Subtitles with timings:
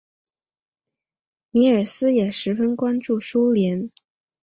[1.51, 3.91] 米尔斯也十分关注苏联。